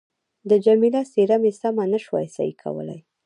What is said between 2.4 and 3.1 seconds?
کولای.